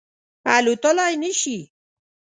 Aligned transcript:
الوتلای 0.55 1.15
نه 1.21 1.31
شي 1.39 1.57